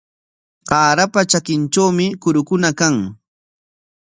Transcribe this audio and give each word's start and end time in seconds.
Qaarapa 0.69 1.21
trakintrawmi 1.29 2.05
kurukuna 2.21 2.69
kan. 2.79 2.95